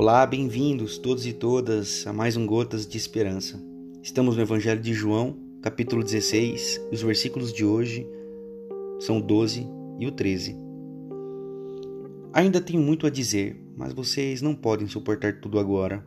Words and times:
Olá, 0.00 0.24
bem-vindos 0.24 0.96
todos 0.96 1.26
e 1.26 1.32
todas 1.34 2.06
a 2.06 2.12
mais 2.14 2.34
um 2.34 2.46
Gotas 2.46 2.86
de 2.86 2.96
Esperança. 2.96 3.62
Estamos 4.02 4.34
no 4.34 4.40
Evangelho 4.40 4.80
de 4.80 4.94
João, 4.94 5.36
capítulo 5.60 6.02
16, 6.02 6.80
e 6.90 6.94
os 6.94 7.02
versículos 7.02 7.52
de 7.52 7.66
hoje 7.66 8.06
são 8.98 9.18
o 9.18 9.20
12 9.20 9.66
e 9.98 10.06
o 10.06 10.10
13. 10.10 10.56
Ainda 12.32 12.62
tenho 12.62 12.80
muito 12.80 13.06
a 13.06 13.10
dizer, 13.10 13.62
mas 13.76 13.92
vocês 13.92 14.40
não 14.40 14.54
podem 14.54 14.86
suportar 14.86 15.38
tudo 15.38 15.58
agora. 15.58 16.02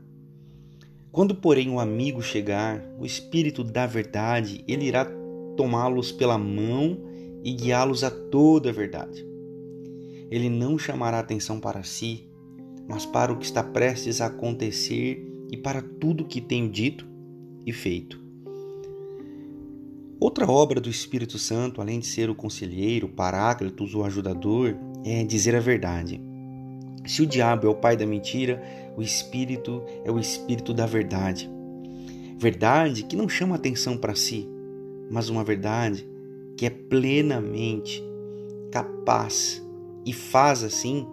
Quando, 1.11 1.35
porém, 1.35 1.69
o 1.69 1.79
amigo 1.79 2.19
chegar, 2.19 2.83
o 2.97 3.05
Espírito 3.05 3.63
da 3.63 3.85
Verdade, 3.85 4.63
ele 4.67 4.85
irá 4.85 5.05
tomá-los 5.55 6.11
pela 6.11 6.39
mão 6.39 6.97
e 7.43 7.53
guiá-los 7.53 8.03
a 8.03 8.09
toda 8.09 8.71
a 8.71 8.73
verdade. 8.73 9.23
Ele 10.31 10.49
não 10.49 10.79
chamará 10.79 11.19
atenção 11.19 11.59
para 11.59 11.83
si, 11.83 12.32
mas 12.87 13.05
para 13.05 13.31
o 13.31 13.37
que 13.37 13.45
está 13.45 13.63
prestes 13.63 14.21
a 14.21 14.27
acontecer 14.27 15.25
e 15.51 15.57
para 15.57 15.81
tudo 15.81 16.25
que 16.25 16.41
tenho 16.41 16.69
dito 16.69 17.07
e 17.65 17.71
feito. 17.71 18.21
Outra 20.19 20.49
obra 20.49 20.79
do 20.79 20.89
Espírito 20.89 21.37
Santo, 21.37 21.81
além 21.81 21.99
de 21.99 22.07
ser 22.07 22.29
o 22.29 22.35
conselheiro, 22.35 23.07
o 23.07 23.09
paráclitos, 23.09 23.93
o 23.93 24.03
ajudador, 24.03 24.75
é 25.03 25.23
dizer 25.23 25.55
a 25.55 25.59
verdade. 25.59 26.21
Se 27.05 27.21
o 27.21 27.27
diabo 27.27 27.67
é 27.67 27.69
o 27.69 27.75
pai 27.75 27.97
da 27.97 28.05
mentira, 28.05 28.63
o 28.95 29.01
Espírito 29.01 29.83
é 30.05 30.11
o 30.11 30.17
Espírito 30.17 30.73
da 30.73 30.85
verdade. 30.85 31.49
Verdade 32.37 33.03
que 33.03 33.15
não 33.15 33.27
chama 33.27 33.55
atenção 33.55 33.97
para 33.97 34.15
si, 34.15 34.47
mas 35.09 35.29
uma 35.29 35.43
verdade 35.43 36.07
que 36.55 36.65
é 36.65 36.69
plenamente 36.69 38.01
capaz 38.71 39.61
e 40.05 40.13
faz 40.13 40.63
assim 40.63 41.05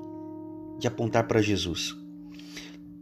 de 0.81 0.89
apontar 0.89 1.29
para 1.29 1.43
Jesus. 1.43 1.97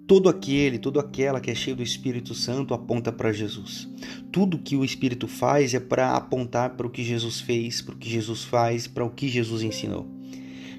Todo 0.06 0.28
aquele, 0.28 0.78
toda 0.78 1.00
aquela 1.00 1.38
que 1.38 1.50
é 1.50 1.54
cheio 1.54 1.76
do 1.76 1.82
Espírito 1.82 2.34
Santo 2.34 2.72
aponta 2.72 3.12
para 3.12 3.32
Jesus. 3.32 3.88
Tudo 4.32 4.58
que 4.58 4.74
o 4.74 4.84
Espírito 4.84 5.28
faz 5.28 5.74
é 5.74 5.80
para 5.80 6.16
apontar 6.16 6.76
para 6.76 6.86
o 6.86 6.90
que 6.90 7.04
Jesus 7.04 7.40
fez, 7.40 7.82
para 7.82 7.94
o 7.94 7.98
que 7.98 8.08
Jesus 8.08 8.42
faz, 8.42 8.86
para 8.86 9.04
o 9.04 9.10
que 9.10 9.28
Jesus 9.28 9.62
ensinou. 9.62 10.06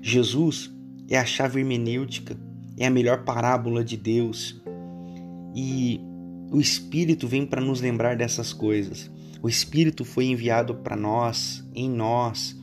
Jesus 0.02 0.72
é 1.08 1.18
a 1.18 1.26
chave 1.26 1.60
hermenêutica, 1.60 2.36
é 2.76 2.88
a 2.88 2.90
melhor 2.90 3.24
parábola 3.24 3.84
de 3.84 3.96
Deus. 3.96 4.60
E 5.56 6.00
o 6.52 6.60
Espírito 6.60 7.28
vem 7.28 7.46
para 7.46 7.62
nos 7.62 7.82
lembrar 7.82 8.18
dessas 8.18 8.52
coisas. 8.52 9.12
O 9.44 9.48
Espírito 9.48 10.04
foi 10.04 10.26
enviado 10.26 10.74
para 10.74 10.96
nós, 10.96 11.64
em 11.76 11.88
nós, 11.88 12.60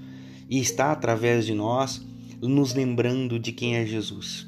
e 0.50 0.58
está 0.58 0.90
através 0.90 1.46
de 1.46 1.54
nós 1.54 2.04
nos 2.40 2.74
lembrando 2.74 3.38
de 3.38 3.52
quem 3.52 3.76
é 3.76 3.86
Jesus. 3.86 4.46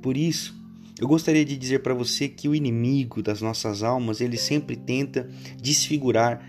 Por 0.00 0.16
isso, 0.16 0.54
eu 0.98 1.08
gostaria 1.08 1.44
de 1.44 1.56
dizer 1.56 1.80
para 1.80 1.94
você 1.94 2.28
que 2.28 2.48
o 2.48 2.54
inimigo 2.54 3.22
das 3.22 3.40
nossas 3.40 3.82
almas, 3.82 4.20
ele 4.20 4.36
sempre 4.36 4.76
tenta 4.76 5.28
desfigurar 5.60 6.48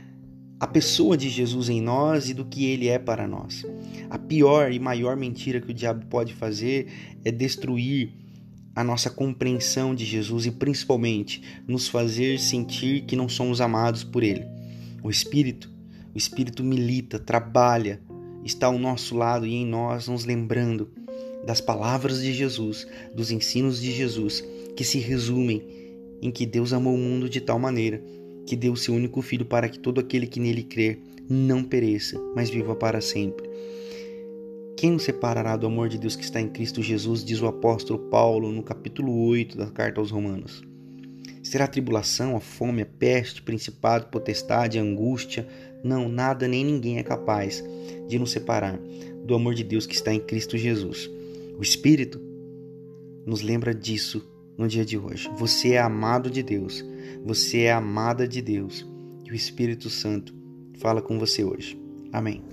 a 0.59 0.67
pessoa 0.67 1.17
de 1.17 1.29
Jesus 1.29 1.69
em 1.69 1.81
nós 1.81 2.29
e 2.29 2.33
do 2.33 2.45
que 2.45 2.65
ele 2.65 2.87
é 2.87 2.97
para 2.97 3.27
nós. 3.27 3.65
A 4.09 4.17
pior 4.17 4.71
e 4.71 4.79
maior 4.79 5.17
mentira 5.17 5.59
que 5.59 5.71
o 5.71 5.73
diabo 5.73 6.05
pode 6.05 6.33
fazer 6.33 6.87
é 7.25 7.31
destruir 7.31 8.13
a 8.75 8.83
nossa 8.83 9.09
compreensão 9.09 9.93
de 9.93 10.05
Jesus 10.05 10.45
e 10.45 10.51
principalmente 10.51 11.41
nos 11.67 11.87
fazer 11.87 12.39
sentir 12.39 13.05
que 13.05 13.15
não 13.15 13.29
somos 13.29 13.61
amados 13.61 14.03
por 14.03 14.23
ele. 14.23 14.45
O 15.03 15.09
espírito, 15.09 15.69
o 16.13 16.17
espírito 16.17 16.63
milita, 16.63 17.19
trabalha 17.19 18.01
está 18.43 18.67
ao 18.67 18.77
nosso 18.77 19.15
lado 19.15 19.45
e 19.45 19.53
em 19.53 19.65
nós, 19.65 20.07
nos 20.07 20.25
lembrando 20.25 20.89
das 21.45 21.59
palavras 21.59 22.21
de 22.21 22.33
Jesus, 22.33 22.87
dos 23.13 23.31
ensinos 23.31 23.81
de 23.81 23.91
Jesus, 23.91 24.43
que 24.75 24.83
se 24.83 24.99
resumem 24.99 25.61
em 26.21 26.31
que 26.31 26.45
Deus 26.45 26.71
amou 26.71 26.95
o 26.95 26.97
mundo 26.97 27.29
de 27.29 27.41
tal 27.41 27.59
maneira 27.59 28.01
que 28.45 28.55
deu 28.55 28.75
seu 28.75 28.93
único 28.93 29.21
filho 29.21 29.45
para 29.45 29.69
que 29.69 29.79
todo 29.79 29.99
aquele 29.99 30.27
que 30.27 30.39
nele 30.39 30.63
crer 30.63 31.01
não 31.29 31.63
pereça, 31.63 32.19
mas 32.35 32.49
viva 32.49 32.75
para 32.75 33.01
sempre. 33.01 33.49
Quem 34.75 34.91
nos 34.91 35.03
separará 35.03 35.55
do 35.55 35.67
amor 35.67 35.87
de 35.87 35.97
Deus 35.97 36.15
que 36.15 36.23
está 36.23 36.41
em 36.41 36.49
Cristo 36.49 36.81
Jesus, 36.81 37.23
diz 37.23 37.41
o 37.41 37.47
apóstolo 37.47 37.99
Paulo 38.09 38.51
no 38.51 38.63
capítulo 38.63 39.27
8 39.27 39.57
da 39.57 39.67
carta 39.67 40.01
aos 40.01 40.11
Romanos. 40.11 40.61
Será 41.41 41.65
a 41.65 41.69
tribulação, 41.69 42.35
a 42.35 42.39
fome, 42.39 42.81
a 42.81 42.85
peste, 42.85 43.41
principado, 43.41 44.07
potestade, 44.07 44.79
a 44.79 44.81
angústia? 44.81 45.47
Não, 45.83 46.07
nada 46.07 46.47
nem 46.47 46.63
ninguém 46.63 46.97
é 46.97 47.03
capaz 47.03 47.63
de 48.07 48.17
nos 48.17 48.31
separar 48.31 48.79
do 49.25 49.35
amor 49.35 49.53
de 49.53 49.63
Deus 49.63 49.85
que 49.85 49.95
está 49.95 50.13
em 50.13 50.19
Cristo 50.19 50.57
Jesus. 50.57 51.09
O 51.57 51.61
Espírito 51.61 52.19
nos 53.25 53.41
lembra 53.41 53.73
disso 53.73 54.25
no 54.57 54.67
dia 54.67 54.85
de 54.85 54.97
hoje. 54.97 55.29
Você 55.37 55.73
é 55.73 55.79
amado 55.79 56.29
de 56.29 56.41
Deus, 56.41 56.83
você 57.23 57.61
é 57.61 57.73
amada 57.73 58.27
de 58.27 58.41
Deus 58.41 58.85
e 59.25 59.31
o 59.31 59.35
Espírito 59.35 59.89
Santo 59.89 60.33
fala 60.79 61.01
com 61.01 61.19
você 61.19 61.43
hoje. 61.43 61.79
Amém. 62.11 62.52